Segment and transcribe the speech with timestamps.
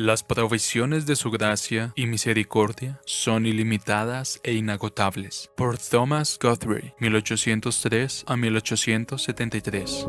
[0.00, 5.50] Las provisiones de su gracia y misericordia son ilimitadas e inagotables.
[5.58, 10.06] Por Thomas Guthrie, 1803 a 1873.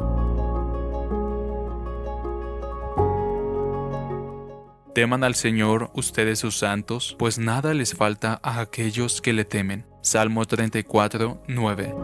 [4.96, 9.86] Teman al Señor ustedes sus santos, pues nada les falta a aquellos que le temen.
[10.02, 11.96] Salmo 34, 9.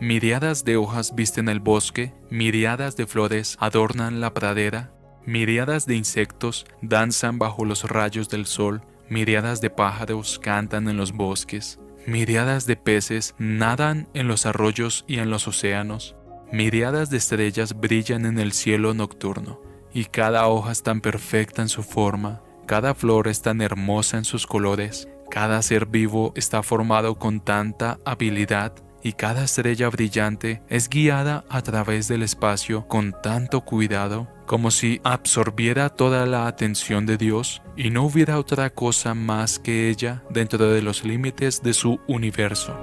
[0.00, 4.92] Miriadas de hojas visten el bosque, miriadas de flores adornan la pradera,
[5.28, 11.12] Miriadas de insectos danzan bajo los rayos del sol, miriadas de pájaros cantan en los
[11.12, 16.16] bosques, miriadas de peces nadan en los arroyos y en los océanos,
[16.50, 19.60] miriadas de estrellas brillan en el cielo nocturno,
[19.92, 24.24] y cada hoja es tan perfecta en su forma, cada flor es tan hermosa en
[24.24, 30.88] sus colores, cada ser vivo está formado con tanta habilidad y cada estrella brillante es
[30.88, 37.18] guiada a través del espacio con tanto cuidado como si absorbiera toda la atención de
[37.18, 42.00] Dios y no hubiera otra cosa más que ella dentro de los límites de su
[42.08, 42.76] universo.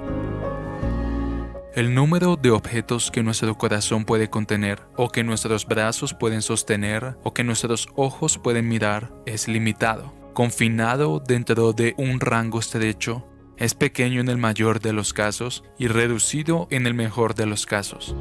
[1.74, 7.18] El número de objetos que nuestro corazón puede contener, o que nuestros brazos pueden sostener,
[7.22, 13.26] o que nuestros ojos pueden mirar, es limitado, confinado dentro de un rango estrecho
[13.58, 17.66] es pequeño en el mayor de los casos y reducido en el mejor de los
[17.66, 18.14] casos.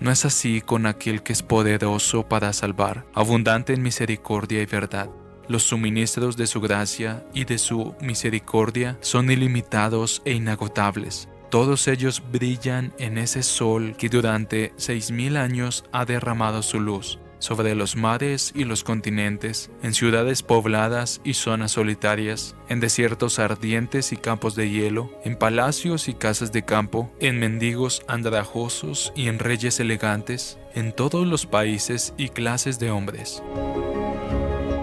[0.00, 5.10] No es así con aquel que es poderoso para salvar, abundante en misericordia y verdad.
[5.46, 11.28] Los suministros de su gracia y de su misericordia son ilimitados e inagotables.
[11.50, 17.19] Todos ellos brillan en ese sol que durante seis mil años ha derramado su luz
[17.40, 24.12] sobre los mares y los continentes, en ciudades pobladas y zonas solitarias, en desiertos ardientes
[24.12, 29.40] y campos de hielo, en palacios y casas de campo, en mendigos andrajosos y en
[29.40, 33.42] reyes elegantes, en todos los países y clases de hombres.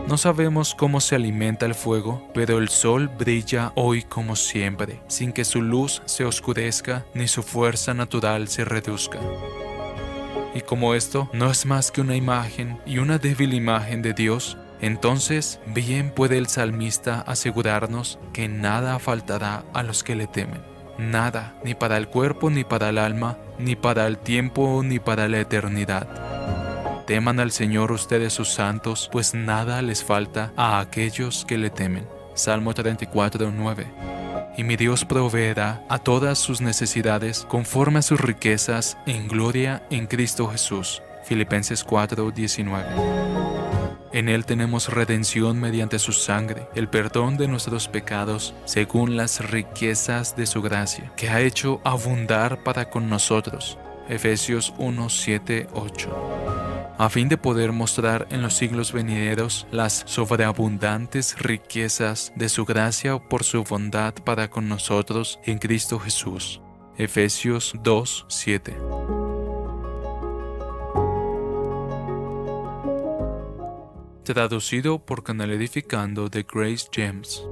[0.07, 5.33] No sabemos cómo se alimenta el fuego, pero el sol brilla hoy como siempre, sin
[5.33, 9.19] que su luz se oscurezca ni su fuerza natural se reduzca.
[10.53, 14.57] Y como esto no es más que una imagen y una débil imagen de Dios,
[14.81, 20.61] entonces bien puede el salmista asegurarnos que nada faltará a los que le temen.
[20.97, 25.27] Nada, ni para el cuerpo, ni para el alma, ni para el tiempo, ni para
[25.27, 26.07] la eternidad.
[27.05, 32.07] Teman al Señor ustedes sus santos, pues nada les falta a aquellos que le temen.
[32.33, 34.16] Salmo 34, 9
[34.57, 40.07] y mi Dios proveerá a todas sus necesidades conforme a sus riquezas en gloria en
[40.07, 41.01] Cristo Jesús.
[41.23, 42.85] Filipenses 4:19.
[44.13, 50.35] En Él tenemos redención mediante su sangre, el perdón de nuestros pecados, según las riquezas
[50.35, 53.77] de su gracia, que ha hecho abundar para con nosotros.
[54.09, 55.07] Efesios 1,
[55.73, 56.66] 8
[56.97, 63.19] a fin de poder mostrar en los siglos venideros las sobreabundantes riquezas de su gracia
[63.19, 66.61] por su bondad para con nosotros en Cristo Jesús.
[66.97, 68.77] Efesios 2, 7.
[74.23, 77.43] Traducido por Canal Edificando de Grace James.